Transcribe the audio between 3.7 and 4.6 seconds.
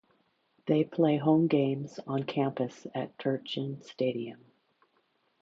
Stadium.